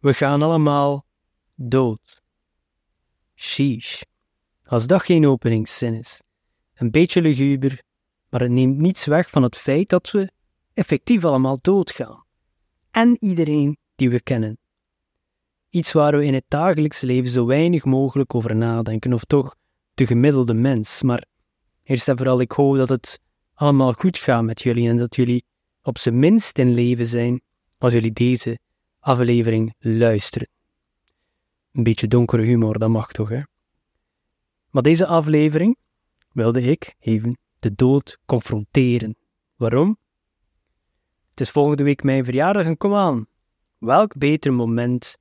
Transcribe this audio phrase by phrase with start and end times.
[0.00, 1.06] We gaan allemaal
[1.54, 2.22] dood.
[3.34, 4.02] Sheesh.
[4.64, 6.22] Als dat geen openingszin is.
[6.74, 7.82] Een beetje luguber,
[8.28, 10.30] maar het neemt niets weg van het feit dat we
[10.74, 12.24] effectief allemaal doodgaan.
[12.90, 14.58] En iedereen die we kennen.
[15.70, 19.56] Iets waar we in het dagelijks leven zo weinig mogelijk over nadenken, of toch
[19.94, 21.02] de gemiddelde mens.
[21.02, 21.24] Maar
[21.82, 23.20] eerst en vooral, ik hoop dat het
[23.54, 25.44] allemaal goed gaat met jullie en dat jullie
[25.82, 27.42] op zijn minst in leven zijn
[27.78, 28.58] als jullie deze
[29.00, 30.48] aflevering luisteren.
[31.72, 33.40] Een beetje donkere humor, dat mag toch, hè?
[34.70, 35.76] Maar deze aflevering
[36.32, 39.16] wilde ik even de dood confronteren.
[39.56, 39.98] Waarom?
[41.30, 43.26] Het is volgende week mijn verjaardag en kom aan.
[43.78, 45.18] Welk beter moment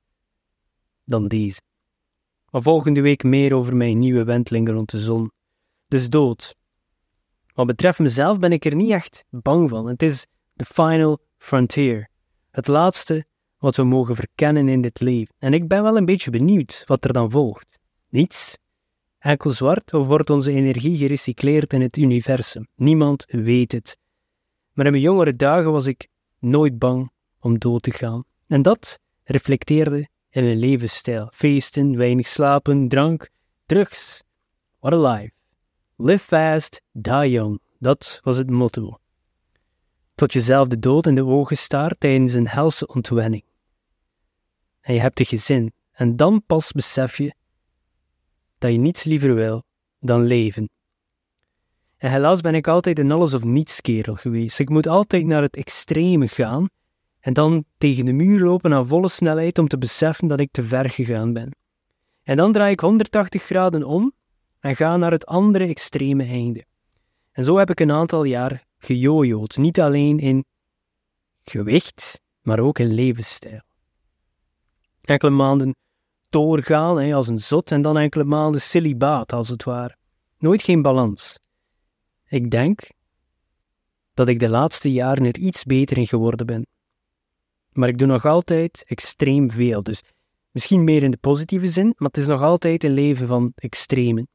[1.03, 1.61] dan deze?
[2.49, 5.31] Maar volgende week meer over mijn nieuwe wenteling rond de zon.
[5.87, 6.55] Dus dood.
[7.53, 9.87] Wat betreft mezelf ben ik er niet echt bang van.
[9.87, 12.09] Het is de final frontier.
[12.51, 13.25] Het laatste
[13.59, 15.35] wat we mogen verkennen in dit leven.
[15.39, 17.79] En ik ben wel een beetje benieuwd wat er dan volgt.
[18.09, 18.57] Niets?
[19.19, 22.67] Enkel zwart of wordt onze energie gerecycleerd in het universum?
[22.75, 23.97] Niemand weet het.
[24.73, 26.07] Maar in mijn jongere dagen was ik
[26.39, 28.23] nooit bang om dood te gaan.
[28.47, 31.29] En dat reflecteerde in mijn levensstijl.
[31.33, 33.29] Feesten, weinig slapen, drank,
[33.65, 34.23] drugs.
[34.79, 35.31] What a life.
[35.95, 37.59] Live fast, die young.
[37.79, 38.99] Dat was het motto.
[40.15, 43.43] Tot jezelf de dood in de ogen staart tijdens een helse ontwenning.
[44.81, 45.73] En je hebt de gezin.
[45.91, 47.33] En dan pas besef je
[48.57, 49.63] dat je niets liever wil
[49.99, 50.69] dan leven.
[51.97, 54.59] En helaas ben ik altijd een alles of niets kerel geweest.
[54.59, 56.69] Ik moet altijd naar het extreme gaan
[57.19, 60.63] en dan tegen de muur lopen aan volle snelheid om te beseffen dat ik te
[60.63, 61.55] ver gegaan ben.
[62.23, 64.13] En dan draai ik 180 graden om
[64.59, 66.65] en ga naar het andere extreme einde.
[67.31, 70.45] En zo heb ik een aantal jaar gejojoed, niet alleen in
[71.41, 73.68] gewicht, maar ook in levensstijl.
[75.09, 75.75] Enkele maanden
[76.29, 79.95] doorgaan hè, als een zot en dan enkele maanden celibaat als het ware.
[80.37, 81.39] Nooit geen balans.
[82.25, 82.89] Ik denk
[84.13, 86.67] dat ik de laatste jaren er iets beter in geworden ben.
[87.71, 90.03] Maar ik doe nog altijd extreem veel, dus
[90.51, 94.27] misschien meer in de positieve zin, maar het is nog altijd een leven van extremen.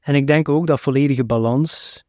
[0.00, 2.04] En ik denk ook dat volledige balans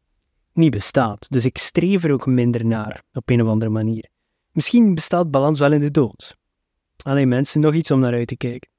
[0.52, 4.08] niet bestaat, dus ik streef er ook minder naar, op een of andere manier.
[4.52, 6.37] Misschien bestaat balans wel in de dood.
[7.04, 8.70] Alleen mensen, nog iets om naar uit te kijken.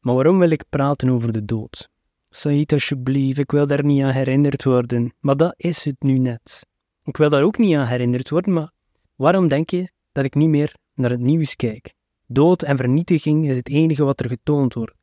[0.00, 1.90] Maar waarom wil ik praten over de dood?
[2.30, 5.12] Said, alsjeblieft, ik wil daar niet aan herinnerd worden.
[5.20, 6.66] Maar dat is het nu net.
[7.04, 8.70] Ik wil daar ook niet aan herinnerd worden, maar
[9.14, 11.92] waarom denk je dat ik niet meer naar het nieuws kijk?
[12.26, 14.94] Dood en vernietiging is het enige wat er getoond wordt.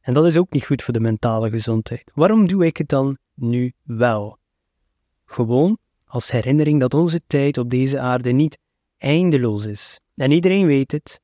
[0.00, 2.10] En dat is ook niet goed voor de mentale gezondheid.
[2.14, 4.38] Waarom doe ik het dan nu wel?
[5.24, 8.58] Gewoon als herinnering dat onze tijd op deze aarde niet
[8.98, 10.00] eindeloos is.
[10.14, 11.20] En iedereen weet het,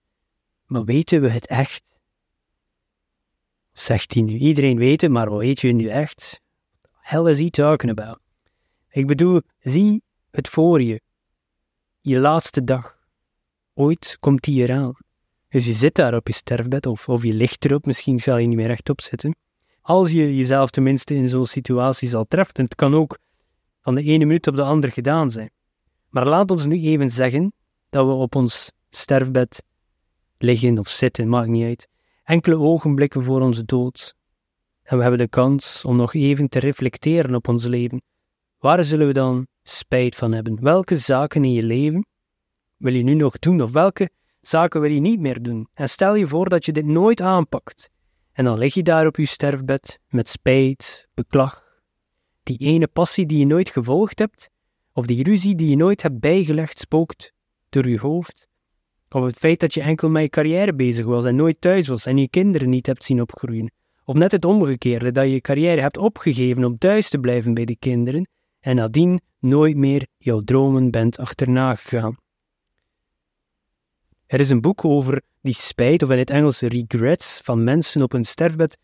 [0.72, 1.94] maar weten we het echt?
[3.72, 4.36] Zegt hij nu.
[4.36, 6.40] Iedereen weet het, maar wat weet je nu echt?
[7.00, 8.18] Hell is he talking about?
[8.88, 11.00] Ik bedoel, zie het voor je.
[12.00, 12.98] Je laatste dag.
[13.74, 14.96] Ooit komt die eraan.
[15.48, 18.46] Dus je zit daar op je sterfbed, of, of je ligt erop, misschien zal je
[18.46, 19.36] niet meer rechtop zitten.
[19.80, 23.18] Als je jezelf tenminste in zo'n situatie zal treffen, en het kan ook
[23.80, 25.50] van de ene minuut op de andere gedaan zijn.
[26.08, 27.52] Maar laat ons nu even zeggen
[27.90, 29.62] dat we op ons sterfbed
[30.42, 31.88] liggen of zitten, maakt niet uit.
[32.24, 34.14] Enkele ogenblikken voor onze dood.
[34.82, 38.02] En we hebben de kans om nog even te reflecteren op ons leven.
[38.58, 40.62] Waar zullen we dan spijt van hebben?
[40.62, 42.06] Welke zaken in je leven
[42.76, 44.10] wil je nu nog doen of welke
[44.40, 45.68] zaken wil je niet meer doen?
[45.74, 47.90] En stel je voor dat je dit nooit aanpakt.
[48.32, 51.80] En dan lig je daar op je sterfbed met spijt, beklag,
[52.42, 54.50] die ene passie die je nooit gevolgd hebt,
[54.92, 57.32] of die ruzie die je nooit hebt bijgelegd spookt
[57.68, 58.48] door je hoofd.
[59.12, 62.06] Of het feit dat je enkel met je carrière bezig was en nooit thuis was
[62.06, 63.72] en je kinderen niet hebt zien opgroeien.
[64.04, 67.64] Of net het omgekeerde, dat je je carrière hebt opgegeven om thuis te blijven bij
[67.64, 68.28] de kinderen
[68.60, 72.16] en nadien nooit meer jouw dromen bent achterna gegaan.
[74.26, 78.12] Er is een boek over die spijt, of in het Engels regrets, van mensen op
[78.12, 78.78] hun sterfbed.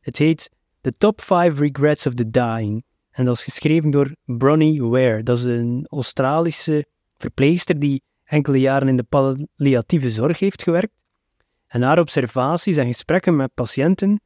[0.00, 0.50] Het heet
[0.80, 2.84] The Top 5 Regrets of the Dying.
[3.10, 5.22] En dat is geschreven door Bronnie Ware.
[5.22, 6.86] Dat is een Australische
[7.16, 10.92] verpleegster die enkele jaren in de palliatieve zorg heeft gewerkt.
[11.66, 14.20] En haar observaties en gesprekken met patiënten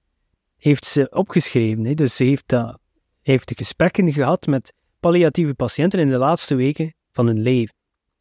[0.56, 1.84] heeft ze opgeschreven.
[1.84, 1.94] Hè.
[1.94, 2.78] Dus ze heeft, dat,
[3.22, 7.74] heeft gesprekken gehad met palliatieve patiënten in de laatste weken van hun leven.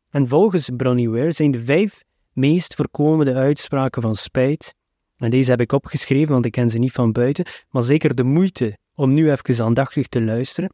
[0.09, 2.03] En volgens Bronnie Ware zijn de vijf
[2.33, 4.73] meest voorkomende uitspraken van spijt,
[5.17, 8.23] en deze heb ik opgeschreven, want ik ken ze niet van buiten, maar zeker de
[8.23, 10.73] moeite om nu even aandachtig te luisteren.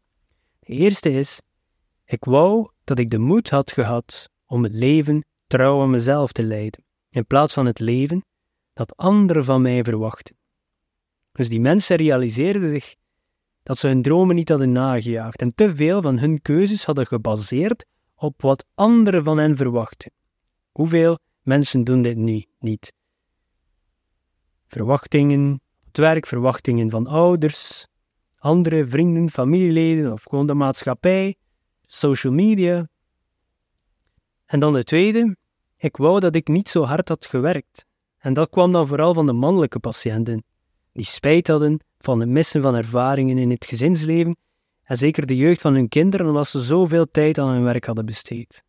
[0.59, 1.41] De eerste is:
[2.05, 6.44] Ik wou dat ik de moed had gehad om het leven trouw aan mezelf te
[6.44, 6.83] leiden.
[7.09, 8.25] in plaats van het leven
[8.74, 10.36] dat anderen van mij verwachten.
[11.31, 12.95] Dus die mensen realiseerden zich
[13.63, 17.86] dat ze hun dromen niet hadden nagejaagd en te veel van hun keuzes hadden gebaseerd
[18.15, 20.12] op wat anderen van hen verwachten.
[20.71, 22.94] Hoeveel mensen doen dit nu niet?
[24.68, 27.88] Verwachtingen het werk, verwachtingen van ouders,
[28.38, 31.36] andere vrienden, familieleden of gewoon de maatschappij,
[31.81, 32.88] social media.
[34.45, 35.38] En dan de tweede,
[35.77, 37.86] ik wou dat ik niet zo hard had gewerkt.
[38.18, 40.44] En dat kwam dan vooral van de mannelijke patiënten,
[40.92, 44.38] die spijt hadden van het missen van ervaringen in het gezinsleven
[44.83, 48.06] en zeker de jeugd van hun kinderen omdat ze zoveel tijd aan hun werk hadden
[48.06, 48.63] besteed.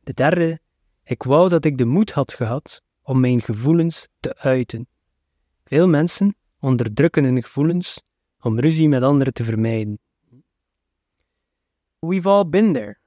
[0.00, 0.60] De derde,
[1.02, 4.88] ik wou dat ik de moed had gehad om mijn gevoelens te uiten.
[5.64, 8.02] Veel mensen onderdrukken hun gevoelens
[8.40, 9.98] om ruzie met anderen te vermijden.
[11.98, 12.98] We've all been there.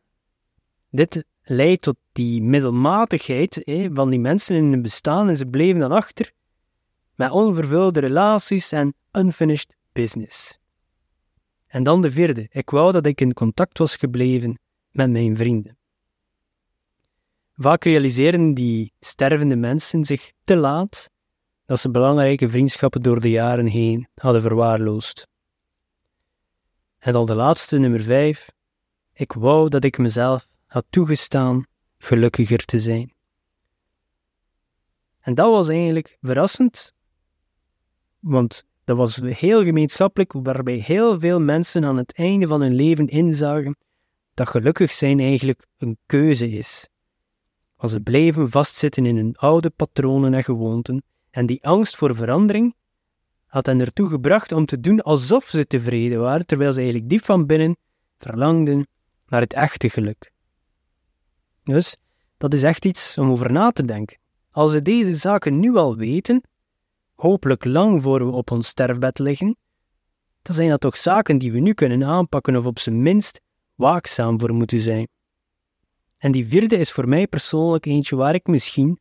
[0.98, 3.62] Dit leidt tot die middelmatigheid
[3.94, 6.32] van die mensen in hun bestaan en ze bleven dan achter
[7.16, 10.58] met onvervulde relaties en unfinished business.
[11.68, 14.60] En dan de vierde, ik wou dat ik in contact was gebleven
[14.92, 15.78] met mijn vrienden.
[17.56, 21.10] Vaak realiseren die stervende mensen zich te laat
[21.66, 25.28] dat ze belangrijke vriendschappen door de jaren heen hadden verwaarloosd.
[26.98, 28.50] En dan de laatste, nummer vijf,
[29.14, 30.48] ik wou dat ik mezelf
[30.90, 31.66] toegestaan
[31.98, 33.14] gelukkiger te zijn.
[35.20, 36.94] En dat was eigenlijk verrassend,
[38.20, 43.08] want dat was heel gemeenschappelijk, waarbij heel veel mensen aan het einde van hun leven
[43.08, 43.78] inzagen
[44.34, 46.90] dat gelukkig zijn eigenlijk een keuze is.
[47.76, 52.76] Als ze bleven vastzitten in hun oude patronen en gewoonten, en die angst voor verandering
[53.46, 57.24] had hen ertoe gebracht om te doen alsof ze tevreden waren, terwijl ze eigenlijk diep
[57.24, 57.78] van binnen
[58.18, 58.88] verlangden
[59.28, 60.32] naar het echte geluk.
[61.68, 61.98] Dus
[62.38, 64.18] dat is echt iets om over na te denken.
[64.52, 66.42] Als we deze zaken nu al weten,
[67.16, 69.58] hopelijk lang voor we op ons sterfbed liggen,
[70.42, 73.42] dan zijn dat toch zaken die we nu kunnen aanpakken of op zijn minst
[73.76, 75.08] waakzaam voor moeten zijn.
[76.18, 79.00] En die vierde is voor mij persoonlijk eentje waar ik misschien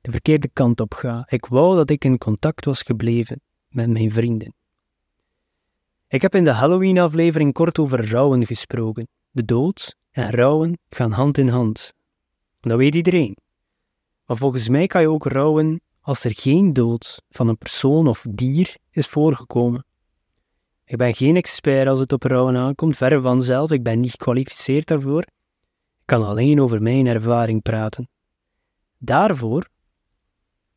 [0.00, 1.24] de verkeerde kant op ga.
[1.28, 4.54] Ik wou dat ik in contact was gebleven met mijn vrienden.
[6.08, 9.08] Ik heb in de Halloween-aflevering kort over rouwen gesproken.
[9.30, 11.94] De dood en rouwen gaan hand in hand.
[12.60, 13.36] Dat weet iedereen.
[14.26, 18.26] Maar volgens mij kan je ook rouwen als er geen dood van een persoon of
[18.30, 19.84] dier is voorgekomen.
[20.84, 24.86] Ik ben geen expert als het op rouwen aankomt, verre vanzelf, ik ben niet gekwalificeerd
[24.86, 25.22] daarvoor.
[25.22, 28.08] Ik kan alleen over mijn ervaring praten.
[28.98, 29.68] Daarvoor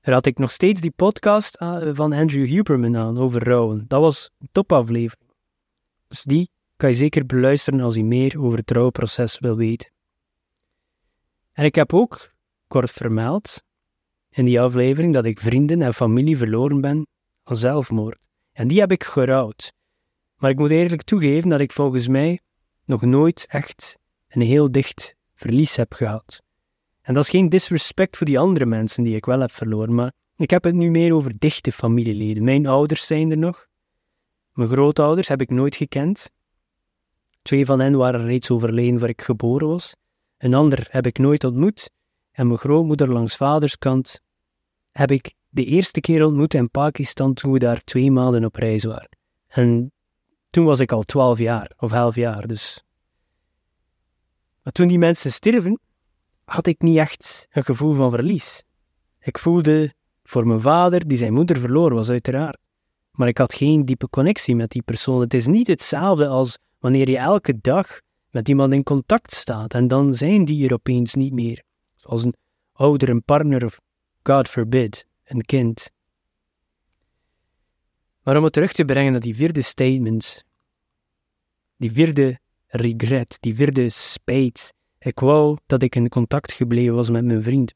[0.01, 1.57] raad ik nog steeds die podcast
[1.91, 3.85] van Andrew Huberman aan over rouwen.
[3.87, 5.31] Dat was een topaflevering.
[6.07, 9.91] Dus die kan je zeker beluisteren als je meer over het rouwproces wil weten.
[11.51, 12.33] En ik heb ook
[12.67, 13.63] kort vermeld
[14.29, 17.07] in die aflevering dat ik vrienden en familie verloren ben
[17.43, 18.17] aan zelfmoord.
[18.51, 19.73] En die heb ik gerouwd.
[20.37, 22.39] Maar ik moet eerlijk toegeven dat ik volgens mij
[22.85, 23.97] nog nooit echt
[24.27, 26.41] een heel dicht verlies heb gehad.
[27.01, 30.13] En dat is geen disrespect voor die andere mensen die ik wel heb verloren, maar
[30.35, 32.43] ik heb het nu meer over dichte familieleden.
[32.43, 33.67] Mijn ouders zijn er nog.
[34.53, 36.31] Mijn grootouders heb ik nooit gekend.
[37.45, 39.95] Twee van hen waren reeds overleden voor ik geboren was.
[40.37, 41.89] Een ander heb ik nooit ontmoet.
[42.31, 44.21] En mijn grootmoeder langs vaderskant
[44.91, 48.83] heb ik de eerste keer ontmoet in Pakistan toen we daar twee maanden op reis
[48.83, 49.17] waren.
[49.47, 49.91] En
[50.49, 52.83] toen was ik al twaalf jaar, of elf jaar, dus.
[54.61, 55.79] Maar toen die mensen sterven,
[56.45, 58.63] had ik niet echt een gevoel van verlies.
[59.19, 62.57] Ik voelde voor mijn vader, die zijn moeder verloren was, uiteraard.
[63.11, 65.21] Maar ik had geen diepe connectie met die persoon.
[65.21, 69.87] Het is niet hetzelfde als wanneer je elke dag met iemand in contact staat en
[69.87, 71.63] dan zijn die er opeens niet meer.
[71.95, 72.35] Zoals een
[72.71, 73.79] ouder, een partner of,
[74.23, 75.91] God forbid, een kind.
[78.21, 80.43] Maar om het terug te brengen naar die vierde statement,
[81.77, 87.25] die vierde regret, die vierde spijt, ik wou dat ik in contact gebleven was met
[87.25, 87.73] mijn vriend.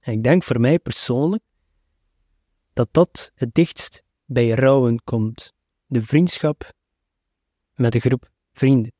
[0.00, 1.42] En ik denk voor mij persoonlijk
[2.72, 5.52] dat dat het dichtst bij rouwen komt.
[5.86, 6.72] De vriendschap
[7.76, 8.92] met een groep vrienden.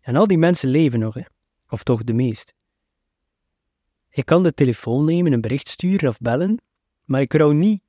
[0.00, 1.22] En al die mensen leven nog, hè?
[1.68, 2.54] of toch de meest.
[4.08, 6.62] Ik kan de telefoon nemen, een bericht sturen of bellen,
[7.04, 7.82] maar ik rouw niet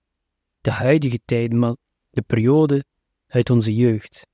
[0.62, 1.76] de huidige tijd, maar
[2.10, 2.84] de periode
[3.28, 4.28] uit onze jeugd.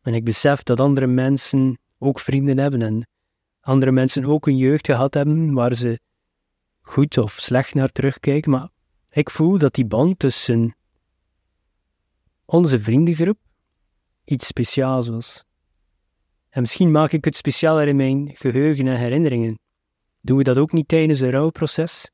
[0.00, 3.08] En ik besef dat andere mensen ook vrienden hebben en
[3.60, 6.00] andere mensen ook een jeugd gehad hebben waar ze
[6.80, 8.68] goed of slecht naar terugkijken, maar
[9.10, 10.76] ik voel dat die band tussen
[12.44, 13.38] onze vriendengroep
[14.24, 15.44] iets speciaals was.
[16.48, 19.58] En misschien maak ik het specialer in mijn geheugen en herinneringen.
[20.20, 22.10] Doen we dat ook niet tijdens een rouwproces?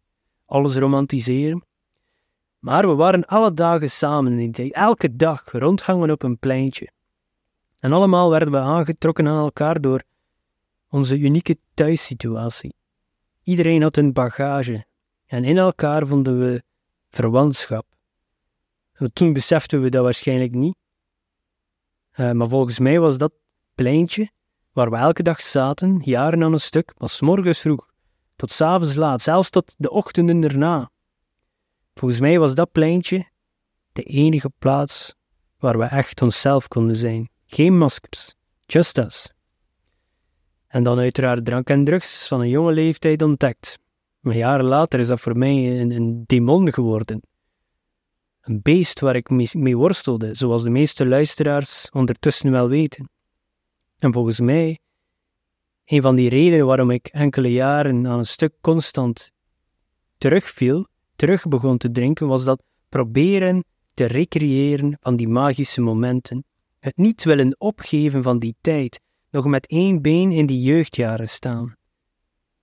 [0.47, 1.65] Alles romantiseren?
[2.59, 6.91] Maar we waren alle dagen samen elke dag rondgangen op een pleintje.
[7.79, 10.03] En allemaal werden we aangetrokken aan elkaar door
[10.89, 12.75] onze unieke thuissituatie.
[13.43, 14.87] Iedereen had een bagage
[15.27, 16.63] en in elkaar vonden we
[17.09, 17.87] verwantschap.
[19.13, 20.77] Toen beseften we dat waarschijnlijk niet.
[22.17, 23.33] Uh, maar volgens mij was dat
[23.75, 24.31] pleintje
[24.73, 27.91] waar we elke dag zaten, jaren aan een stuk, was morgens vroeg,
[28.37, 30.91] tot s avonds laat, zelfs tot de ochtenden erna.
[31.95, 33.31] Volgens mij was dat pleintje
[33.93, 35.15] de enige plaats
[35.59, 37.29] waar we echt onszelf konden zijn.
[37.47, 38.35] Geen maskers,
[38.67, 39.33] just us.
[40.67, 43.79] En dan uiteraard drank en drugs van een jonge leeftijd ontdekt.
[44.21, 47.21] Maar jaren later is dat voor mij een, een demon geworden.
[48.41, 53.11] Een beest waar ik mee worstelde, zoals de meeste luisteraars ondertussen wel weten.
[53.99, 54.79] En volgens mij,
[55.85, 59.31] een van die redenen waarom ik enkele jaren aan een stuk constant
[60.19, 66.45] terugviel, terug begon te drinken, was dat proberen te recreëren van die magische momenten.
[66.79, 71.77] Het niet willen opgeven van die tijd, nog met één been in die jeugdjaren staan.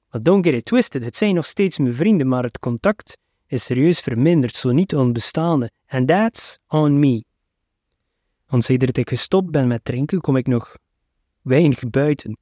[0.09, 3.17] Maar don't get it twisted, het zijn nog steeds mijn vrienden, maar het contact
[3.47, 5.71] is serieus verminderd, zo niet onbestaande.
[5.87, 7.23] And that's on me.
[8.47, 10.77] Want sedert ik gestopt ben met drinken, kom ik nog
[11.41, 12.37] weinig buiten.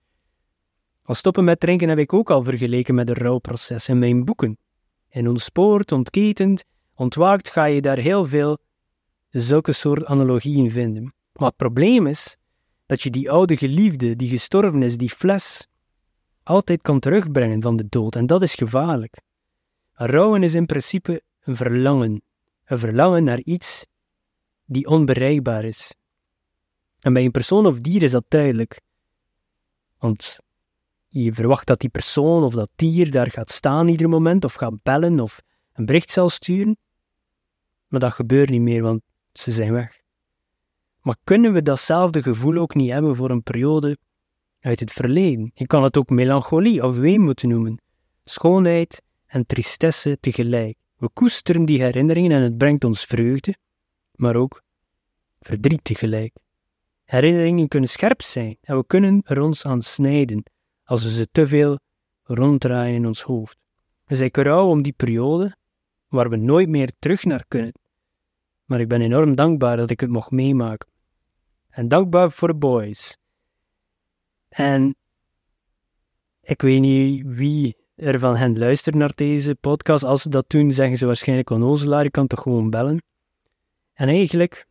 [1.04, 4.58] Al stoppen met drinken heb ik ook al vergeleken met een rouwproces in mijn boeken.
[5.10, 6.64] In ontspoord, ontketend,
[6.96, 8.58] ontwaakt ga je daar heel veel
[9.30, 11.14] zulke soort analogieën vinden.
[11.34, 12.38] Maar het probleem is
[12.86, 15.68] dat je die oude geliefde, die gestorven is, die fles,
[16.44, 18.16] altijd kan terugbrengen van de dood.
[18.16, 19.22] En dat is gevaarlijk.
[19.98, 22.22] Rouwen is in principe een verlangen.
[22.66, 23.86] Een verlangen naar iets
[24.66, 25.96] die onbereikbaar is.
[27.00, 28.82] En bij een persoon of dier is dat duidelijk.
[29.98, 30.40] Want
[31.08, 34.84] je verwacht dat die persoon of dat dier daar gaat staan ieder moment, of gaat
[34.84, 35.42] bellen, of
[35.74, 36.78] een bericht zal sturen.
[37.88, 39.02] Maar dat gebeurt niet meer, want
[39.34, 40.00] ze zijn weg.
[41.02, 43.98] Maar kunnen we datzelfde gevoel ook niet hebben voor een periode
[44.60, 45.52] uit het verleden?
[45.54, 47.82] Je kan het ook melancholie of weemoed noemen.
[48.24, 49.02] Schoonheid
[49.36, 50.78] en tristesse tegelijk.
[50.96, 53.56] We koesteren die herinneringen en het brengt ons vreugde,
[54.12, 54.64] maar ook
[55.40, 56.36] verdriet tegelijk.
[57.04, 60.44] Herinneringen kunnen scherp zijn en we kunnen er ons aan snijden
[60.84, 61.80] als we ze te veel
[62.24, 63.58] ronddraaien in ons hoofd.
[64.06, 65.56] We zijn rouw om die periode
[66.08, 67.74] waar we nooit meer terug naar kunnen.
[68.66, 70.90] Maar ik ben enorm dankbaar dat ik het mocht meemaken.
[71.70, 73.18] En dankbaar voor de boys.
[74.50, 74.96] En
[76.42, 80.04] ik weet niet wie er van hen luistert naar deze podcast.
[80.04, 82.04] Als ze dat doen, zeggen ze waarschijnlijk onnozelaar.
[82.04, 83.04] Je kan toch gewoon bellen.
[83.94, 84.68] En eigenlijk,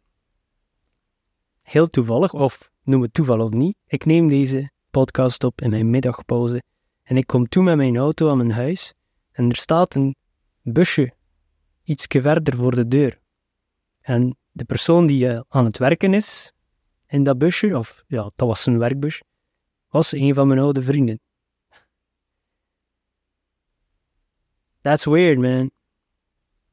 [1.62, 5.90] heel toevallig, of noem het toeval of niet, ik neem deze podcast op in mijn
[5.90, 6.62] middagpauze.
[7.02, 8.94] En ik kom toe met mijn auto aan mijn huis.
[9.30, 10.16] En er staat een
[10.62, 11.14] busje
[11.84, 13.20] iets verder voor de deur.
[14.00, 16.52] En de persoon die eh, aan het werken is
[17.06, 19.22] in dat busje, of ja, dat was zijn werkbus,
[19.88, 21.20] was een van mijn oude vrienden.
[24.84, 25.70] That's weird, man.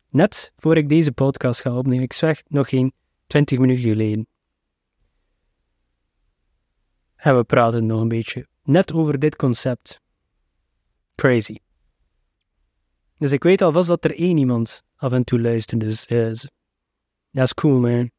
[0.10, 2.94] Net voor ik deze podcast ga opnemen, ik zeg nog geen
[3.28, 4.28] 20 minuten geleden.
[7.16, 10.02] En we praten nog een beetje net over dit concept.
[11.16, 11.56] Crazy.
[13.18, 16.06] Dus ik weet alvast dat er één iemand af en toe luistert, dus
[17.32, 18.12] dat is cool, man.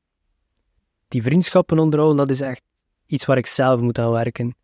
[1.08, 2.62] Die vriendschappen onderhouden, dat is echt
[3.06, 4.54] iets waar ik zelf moet aan werken.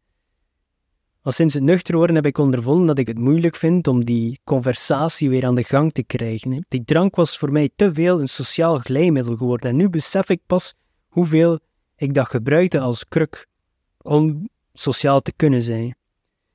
[1.23, 4.41] Al sinds het nuchter worden heb ik ondervonden dat ik het moeilijk vind om die
[4.45, 6.65] conversatie weer aan de gang te krijgen.
[6.69, 10.41] Die drank was voor mij te veel een sociaal glijmiddel geworden en nu besef ik
[10.47, 10.75] pas
[11.09, 11.59] hoeveel
[11.97, 13.47] ik dat gebruikte als kruk
[14.03, 15.97] om sociaal te kunnen zijn.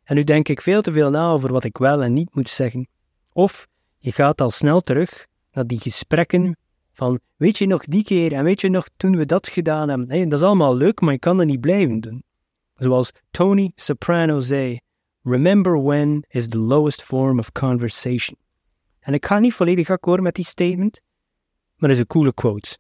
[0.04, 2.50] En nu denk ik veel te veel na over wat ik wel en niet moet
[2.50, 2.88] zeggen.
[3.34, 3.68] Of
[3.98, 6.58] je gaat al snel terug naar die gesprekken
[6.92, 10.30] van weet je nog die keer en weet je nog toen we dat gedaan hebben.
[10.30, 12.24] Dat is allemaal leuk, maar je kan het niet blijven doen.
[12.76, 14.80] Zoals Tony Soprano zei:
[15.22, 18.38] Remember when is the lowest form of conversation.
[19.00, 21.02] En ik ga niet volledig akkoord met die statement,
[21.76, 22.78] maar het is een coole quote.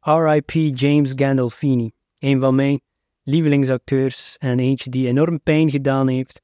[0.00, 0.78] R.I.P.
[0.78, 2.80] James Gandolfini, een van mijn
[3.22, 6.42] lievelingsacteurs en eentje die enorm pijn gedaan heeft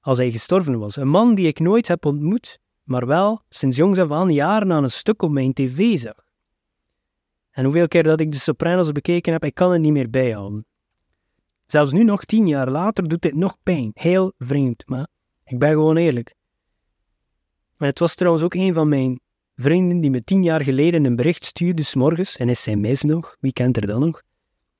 [0.00, 0.96] als hij gestorven was.
[0.96, 4.82] Een man die ik nooit heb ontmoet, maar wel sinds jongs af aan jaren aan
[4.82, 6.28] een stuk op mijn tv zag.
[7.50, 10.66] En hoeveel keer dat ik de Sopranos bekeken heb, ik kan het niet meer bijhouden.
[11.70, 13.90] Zelfs nu nog tien jaar later doet dit nog pijn.
[13.94, 15.06] Heel vreemd, maar
[15.44, 16.34] ik ben gewoon eerlijk.
[17.76, 19.20] Het was trouwens ook een van mijn
[19.54, 23.76] vrienden die me tien jaar geleden een bericht stuurde, s'morgens, een sms nog, wie kent
[23.76, 24.22] er dan nog?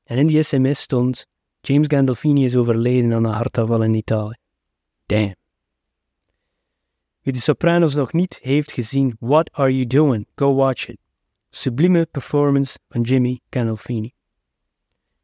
[0.04, 1.26] En in die sms stond,
[1.60, 4.36] James Gandolfini is overleden aan een hartaanval in Italië.
[5.06, 5.34] Damn.
[7.20, 10.26] Wie de Sopranos nog niet heeft gezien, What Are You Doing?
[10.34, 10.98] Go watch it.
[11.50, 14.12] Sublieme performance van Jimmy Gandolfini.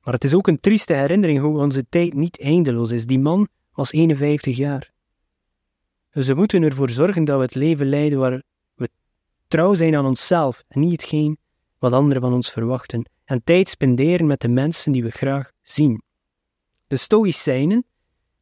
[0.07, 3.07] Maar het is ook een trieste herinnering hoe onze tijd niet eindeloos is.
[3.07, 4.93] Die man was 51 jaar.
[6.11, 8.43] Dus we moeten ervoor zorgen dat we het leven leiden waar
[8.75, 8.89] we
[9.49, 11.39] trouw zijn aan onszelf en niet hetgeen
[11.79, 13.11] wat anderen van ons verwachten.
[13.25, 16.03] En tijd spenderen met de mensen die we graag zien.
[16.87, 17.85] De Stoïcijnen,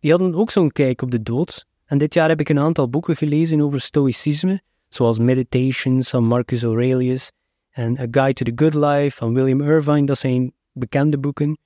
[0.00, 1.66] die hadden ook zo'n kijk op de dood.
[1.84, 6.62] En dit jaar heb ik een aantal boeken gelezen over Stoïcisme, zoals Meditations van Marcus
[6.62, 7.32] Aurelius
[7.70, 10.06] en A Guide to the Good Life van William Irvine.
[10.06, 11.58] Dat zijn bekende boeken.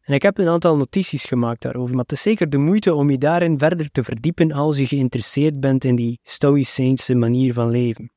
[0.00, 3.10] En ik heb een aantal notities gemaakt daarover, maar het is zeker de moeite om
[3.10, 8.12] je daarin verder te verdiepen als je geïnteresseerd bent in die Stoïcijnse manier van leven.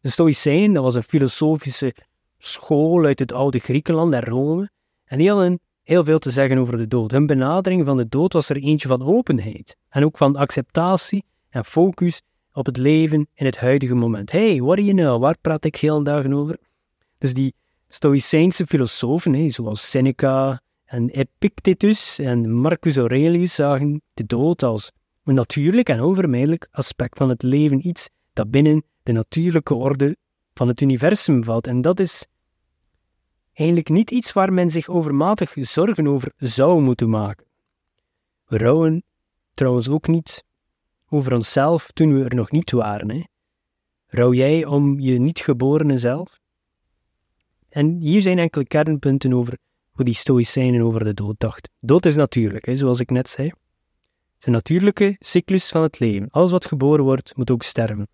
[0.00, 1.94] De Stoïcijnen, dat was een filosofische
[2.38, 4.70] school uit het oude Griekenland en Rome,
[5.04, 7.10] en die hadden heel veel te zeggen over de dood.
[7.10, 11.64] Hun benadering van de dood was er eentje van openheid en ook van acceptatie en
[11.64, 14.30] focus op het leven in het huidige moment.
[14.30, 15.20] Hey, what do you know?
[15.20, 16.58] Waar praat ik heel dagen over?
[17.18, 17.54] Dus die
[17.88, 24.92] Stoïcijnse filosofen, zoals Seneca en Epictetus en Marcus Aurelius, zagen de dood als
[25.24, 30.16] een natuurlijk en onvermijdelijk aspect van het leven, iets dat binnen de natuurlijke orde
[30.54, 31.66] van het universum valt.
[31.66, 32.26] En dat is
[33.52, 37.46] eigenlijk niet iets waar men zich overmatig zorgen over zou moeten maken.
[38.46, 39.04] We rouwen
[39.54, 40.44] trouwens ook niet
[41.08, 43.10] over onszelf toen we er nog niet waren.
[43.10, 43.22] Hè?
[44.06, 46.40] Rouw jij om je niet geborene zelf?
[47.68, 49.58] En hier zijn enkele kernpunten over
[49.90, 51.70] hoe die stoïcijnen over de dood dachten.
[51.80, 53.48] Dood is natuurlijk, hè, zoals ik net zei.
[53.48, 53.56] Het
[54.40, 56.30] is een natuurlijke cyclus van het leven.
[56.30, 58.08] Alles wat geboren wordt, moet ook sterven.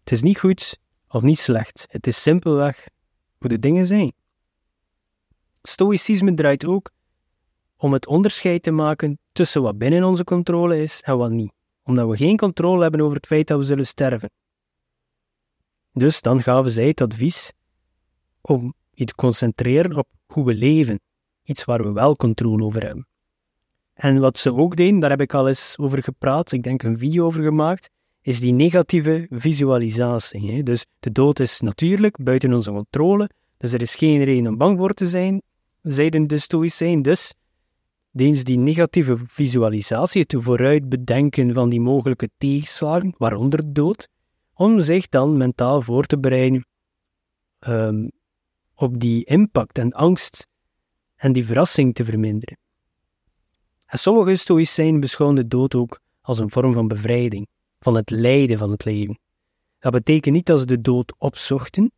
[0.00, 1.86] Het is niet goed of niet slecht.
[1.90, 2.88] Het is simpelweg
[3.38, 4.12] hoe de dingen zijn.
[5.62, 6.90] Stoïcisme draait ook
[7.76, 12.08] om het onderscheid te maken tussen wat binnen onze controle is en wat niet, omdat
[12.08, 14.30] we geen controle hebben over het feit dat we zullen sterven.
[15.92, 17.52] Dus dan gaven zij het advies
[18.48, 21.00] om je te concentreren op hoe we leven,
[21.42, 23.06] iets waar we wel controle over hebben.
[23.94, 26.98] En wat ze ook deden, daar heb ik al eens over gepraat, ik denk een
[26.98, 30.62] video over gemaakt, is die negatieve visualisatie.
[30.62, 34.78] Dus de dood is natuurlijk buiten onze controle, dus er is geen reden om bang
[34.78, 35.42] voor te zijn,
[35.82, 37.02] zeiden de Stoïcijnen.
[37.02, 37.34] Dus
[38.16, 44.08] Deens die negatieve visualisatie, het vooruit bedenken van die mogelijke tegenslagen, waaronder dood,
[44.54, 46.66] om zich dan mentaal voor te bereiden
[47.68, 48.10] um,
[48.76, 50.48] op die impact en angst
[51.16, 52.58] en die verrassing te verminderen.
[53.86, 57.46] En sommige stoïcijnen beschouwen de dood ook als een vorm van bevrijding,
[57.78, 59.18] van het lijden van het leven.
[59.78, 61.92] Dat betekent niet dat ze de dood opzochten,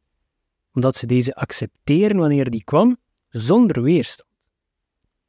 [0.73, 2.97] omdat ze deze accepteren wanneer die kwam,
[3.29, 4.29] zonder weerstand.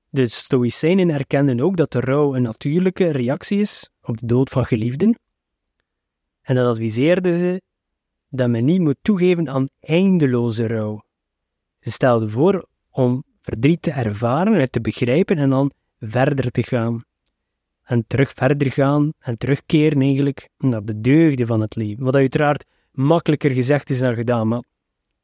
[0.10, 4.66] De Stoïcijnen erkenden ook dat de rouw een natuurlijke reactie is op de dood van
[4.66, 5.20] geliefden,
[6.42, 7.62] en dan adviseerden ze
[8.30, 11.04] dat men niet moet toegeven aan eindeloze rouw.
[11.80, 17.04] Ze stelden voor om verdriet te ervaren en te begrijpen en dan verder te gaan.
[17.84, 22.04] En terug verder gaan en terugkeren eigenlijk naar de deugden van het leven.
[22.04, 24.64] Wat uiteraard makkelijker gezegd is dan gedaan, maar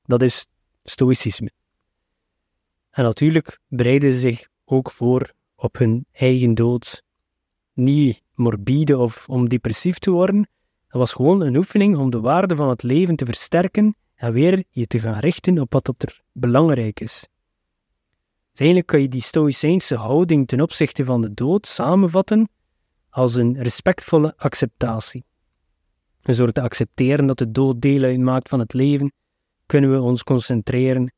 [0.03, 0.47] dat is
[0.83, 1.51] stoïcisme.
[2.89, 7.03] En natuurlijk bereiden ze zich ook voor op hun eigen dood.
[7.73, 10.49] Niet morbide of om depressief te worden,
[10.87, 14.63] dat was gewoon een oefening om de waarde van het leven te versterken en weer
[14.69, 17.27] je te gaan richten op wat er belangrijk is.
[18.51, 22.49] Dus eigenlijk kan je die stoïcijnse houding ten opzichte van de dood samenvatten
[23.09, 25.25] als een respectvolle acceptatie.
[26.21, 29.13] Dus door te accepteren dat de dood deel uitmaakt van het leven,
[29.65, 31.13] kunnen we ons concentreren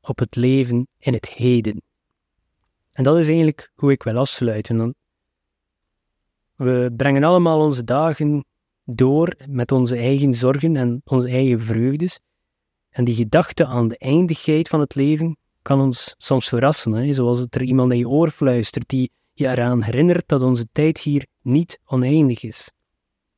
[0.00, 1.82] op het leven in het heden.
[2.92, 4.94] En dat is eigenlijk hoe ik wil afsluiten.
[6.54, 8.44] We brengen allemaal onze dagen
[8.84, 12.20] door met onze eigen zorgen en onze eigen vreugdes.
[12.98, 17.54] En die gedachte aan de eindigheid van het leven kan ons soms verrassen, zoals het
[17.54, 21.80] er iemand in je oor fluistert die je eraan herinnert dat onze tijd hier niet
[21.84, 22.72] oneindig is.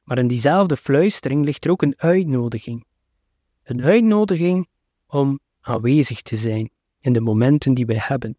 [0.03, 2.85] Maar in diezelfde fluistering ligt er ook een uitnodiging.
[3.63, 4.69] Een uitnodiging
[5.07, 6.71] om aanwezig te zijn
[7.01, 8.37] in de momenten die wij hebben.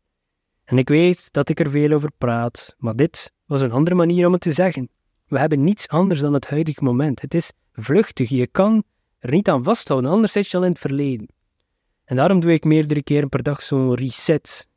[0.64, 4.28] En ik weet dat ik er veel over praat, maar dit was een andere manier
[4.28, 4.90] om het te zeggen.
[5.28, 7.22] We hebben niets anders dan het huidige moment.
[7.22, 8.84] Het is vluchtig, je kan
[9.22, 11.28] er niet aan vasthouden, anders zit je al in het verleden.
[12.06, 14.68] En daarom doe ik meerdere keren per dag zo'n reset.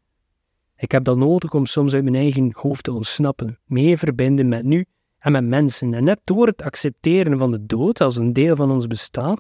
[0.77, 4.65] Ik heb dat nodig om soms uit mijn eigen hoofd te ontsnappen, meer verbinden met
[4.65, 4.85] nu
[5.19, 5.95] en met mensen.
[5.95, 9.37] En net door het accepteren van de dood als een deel van ons bestaan,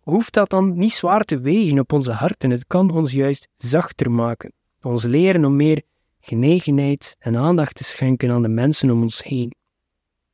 [0.00, 2.50] hoeft dat dan niet zwaar te wegen op onze harten.
[2.50, 4.52] Het kan ons juist zachter maken.
[4.82, 5.82] Ons leren om meer
[6.20, 9.54] genegenheid en aandacht te schenken aan de mensen om ons heen.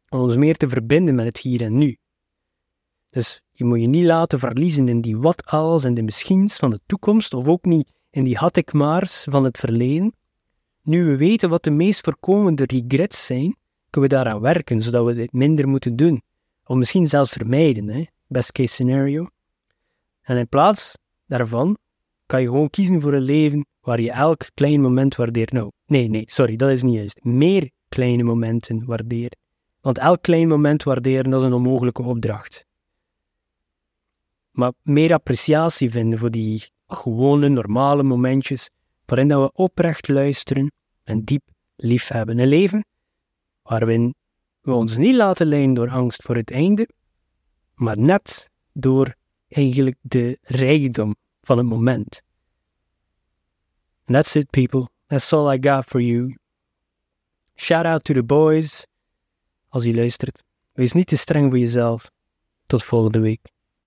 [0.08, 1.96] om ons meer te verbinden met het hier en nu.
[3.16, 6.80] Dus je moet je niet laten verliezen in die wat-als en de misschiens van de
[6.86, 10.14] toekomst, of ook niet in die had ik maars van het verleden.
[10.82, 13.56] Nu we weten wat de meest voorkomende regrets zijn,
[13.90, 16.22] kunnen we daaraan werken, zodat we dit minder moeten doen.
[16.64, 18.04] Of misschien zelfs vermijden, hè?
[18.26, 19.26] best case scenario.
[20.22, 21.76] En in plaats daarvan
[22.26, 25.52] kan je gewoon kiezen voor een leven waar je elk klein moment waardeert.
[25.52, 27.24] Nou, nee, nee, sorry, dat is niet juist.
[27.24, 29.38] Meer kleine momenten waarderen.
[29.80, 32.66] Want elk klein moment waarderen, dat is een onmogelijke opdracht.
[34.56, 38.70] Maar meer appreciatie vinden voor die gewone, normale momentjes
[39.04, 41.42] waarin dat we oprecht luisteren en diep
[41.76, 42.38] lief hebben.
[42.38, 42.84] Een leven
[43.62, 44.14] waarin
[44.60, 46.88] we ons niet laten leiden door angst voor het einde,
[47.74, 49.14] maar net door
[49.48, 52.22] eigenlijk de rijkdom van het moment.
[54.04, 54.88] That's it, people.
[55.06, 56.36] That's all I got for you.
[57.54, 58.86] Shout out to the boys.
[59.68, 60.42] Als je luistert,
[60.72, 62.10] wees niet te streng voor jezelf.
[62.66, 63.54] Tot volgende week.